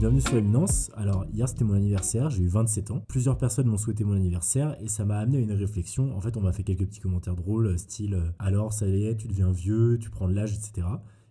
bienvenue 0.00 0.20
sur 0.20 0.34
Éminence. 0.34 0.90
Alors 0.96 1.26
hier 1.32 1.48
c'était 1.48 1.62
mon 1.62 1.74
anniversaire, 1.74 2.28
j'ai 2.28 2.42
eu 2.42 2.48
27 2.48 2.90
ans. 2.90 3.04
Plusieurs 3.06 3.38
personnes 3.38 3.68
m'ont 3.68 3.76
souhaité 3.76 4.02
mon 4.02 4.14
anniversaire 4.14 4.76
et 4.80 4.88
ça 4.88 5.04
m'a 5.04 5.18
amené 5.18 5.38
à 5.38 5.40
une 5.40 5.52
réflexion. 5.52 6.16
En 6.16 6.20
fait 6.20 6.36
on 6.36 6.40
m'a 6.40 6.52
fait 6.52 6.64
quelques 6.64 6.86
petits 6.86 6.98
commentaires 6.98 7.36
drôles, 7.36 7.78
style 7.78 8.14
euh, 8.14 8.30
alors 8.40 8.72
ça 8.72 8.88
y 8.88 9.06
est, 9.06 9.16
tu 9.16 9.28
deviens 9.28 9.52
vieux, 9.52 9.96
tu 10.00 10.10
prends 10.10 10.26
de 10.26 10.34
l'âge, 10.34 10.54
etc. 10.54 10.88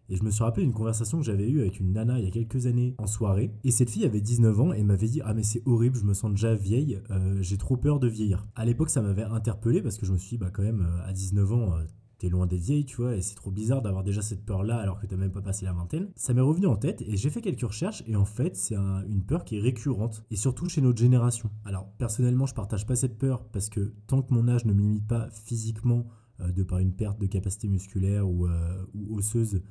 Et 0.08 0.16
je 0.16 0.24
me 0.24 0.32
suis 0.32 0.44
rappelé 0.44 0.66
d'une 0.66 0.74
conversation 0.74 1.20
que 1.20 1.26
j'avais 1.26 1.50
eue 1.50 1.60
avec 1.60 1.82
une 1.82 1.92
nana 1.92 2.18
il 2.18 2.24
y 2.24 2.28
a 2.28 2.32
quelques 2.32 2.66
années 2.66 2.96
en 2.98 3.08
soirée. 3.08 3.52
Et 3.66 3.72
cette 3.72 3.90
fille 3.90 4.06
avait 4.06 4.22
19 4.22 4.62
ans 4.62 4.72
et 4.72 4.84
m'avait 4.84 5.10
dit 5.10 5.22
Ah, 5.26 5.34
mais 5.34 5.44
c'est 5.44 5.62
horrible, 5.66 5.98
je 5.98 6.06
me 6.06 6.14
sens 6.14 6.32
déjà 6.32 6.56
vieille, 6.56 7.02
euh, 7.12 7.42
j'ai 7.42 7.58
trop 7.58 7.76
peur 7.76 8.00
de 8.00 8.08
vieillir. 8.08 8.48
À 8.56 8.64
l'époque, 8.64 8.90
ça 8.90 9.02
m'avait 9.02 9.24
interpellé 9.24 9.82
parce 9.82 9.98
que 9.98 10.06
je 10.06 10.14
me 10.14 10.18
suis 10.18 10.38
dit 10.38 10.38
Bah, 10.38 10.50
quand 10.52 10.64
même, 10.64 10.88
euh, 10.90 11.10
à 11.10 11.12
19 11.12 11.52
ans, 11.52 11.74
t'es 12.20 12.28
loin 12.28 12.46
des 12.46 12.58
vieilles, 12.58 12.86
tu 12.86 12.98
vois, 12.98 13.16
et 13.16 13.22
c'est 13.22 13.36
trop 13.36 13.50
bizarre 13.50 13.82
d'avoir 13.82 14.04
déjà 14.04 14.22
cette 14.22 14.46
peur-là 14.46 14.78
alors 14.78 15.00
que 15.00 15.08
t'as 15.08 15.16
même 15.16 15.32
pas 15.32 15.42
passé 15.42 15.66
la 15.66 15.72
vingtaine. 15.72 16.10
Ça 16.16 16.34
m'est 16.34 16.42
revenu 16.42 16.68
en 16.68 16.76
tête 16.76 17.02
et 17.02 17.16
j'ai 17.16 17.30
fait 17.30 17.42
quelques 17.42 17.62
recherches 17.62 18.04
et 18.08 18.16
en 18.18 18.26
fait, 18.26 18.58
c'est 18.58 18.76
une 18.76 19.24
peur 19.24 19.46
qui 19.46 19.58
est 19.58 19.62
récurrente 19.62 20.24
et 20.30 20.36
surtout 20.36 20.68
chez 20.68 20.82
notre 20.82 21.00
génération. 21.00 21.50
Alors, 21.64 21.88
personnellement, 21.98 22.46
je 22.46 22.54
partage 22.54 22.86
pas 22.86 22.98
cette 22.98 23.18
peur 23.18 23.46
parce 23.46 23.70
que 23.70 23.94
tant 24.08 24.22
que 24.22 24.34
mon 24.34 24.50
âge 24.50 24.66
ne 24.66 24.74
me 24.74 24.82
limite 24.82 25.08
pas 25.08 25.30
physiquement 25.32 26.08
euh, 26.42 26.52
de 26.52 26.64
par 26.64 26.80
une 26.80 26.92
perte 26.92 27.20
de 27.20 27.26
capacité 27.26 27.70
musculaire 27.70 28.30
ou, 28.30 28.48
euh, 28.48 28.86
osseuse 29.10 29.62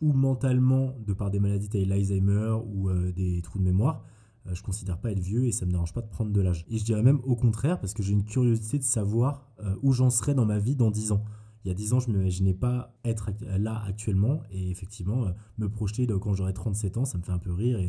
ou 0.00 0.12
mentalement 0.12 0.96
de 1.04 1.12
par 1.12 1.30
des 1.30 1.40
maladies 1.40 1.68
telles 1.68 1.88
l'Alzheimer 1.88 2.56
ou 2.66 2.88
euh, 2.88 3.12
des 3.12 3.42
trous 3.42 3.58
de 3.58 3.64
mémoire, 3.64 4.04
je 4.52 4.62
considère 4.62 5.00
pas 5.00 5.10
être 5.10 5.18
vieux 5.18 5.46
et 5.46 5.50
ça 5.50 5.66
me 5.66 5.72
dérange 5.72 5.92
pas 5.92 6.02
de 6.02 6.08
prendre 6.08 6.30
de 6.30 6.40
l'âge. 6.40 6.66
Et 6.68 6.78
je 6.78 6.84
dirais 6.84 7.02
même 7.02 7.18
au 7.24 7.34
contraire 7.34 7.80
parce 7.80 7.94
que 7.94 8.04
j'ai 8.04 8.12
une 8.12 8.22
curiosité 8.22 8.78
de 8.78 8.84
savoir 8.84 9.50
où 9.82 9.90
j'en 9.90 10.08
serai 10.08 10.34
dans 10.34 10.46
ma 10.46 10.60
vie 10.60 10.76
dans 10.76 10.92
10 10.92 11.10
ans 11.10 11.24
il 11.66 11.70
y 11.70 11.72
a 11.72 11.74
10 11.74 11.94
ans, 11.94 12.00
je 12.00 12.10
ne 12.10 12.16
m'imaginais 12.16 12.54
pas 12.54 12.94
être 13.04 13.32
là 13.42 13.82
actuellement. 13.88 14.40
Et 14.52 14.70
effectivement, 14.70 15.26
euh, 15.26 15.32
me 15.58 15.68
projeter 15.68 16.06
quand 16.06 16.32
j'aurai 16.32 16.52
37 16.52 16.96
ans, 16.96 17.04
ça 17.04 17.18
me 17.18 17.24
fait 17.24 17.32
un 17.32 17.40
peu 17.40 17.52
rire. 17.52 17.80